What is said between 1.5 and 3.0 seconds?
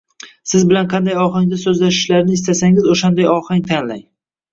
so‘zlashishlarini istasangiz